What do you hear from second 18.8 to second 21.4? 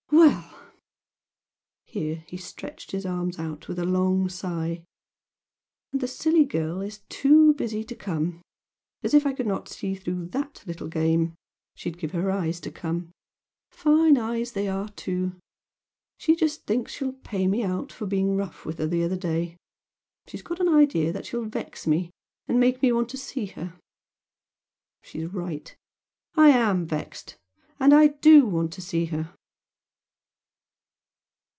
the other day she's got an idea that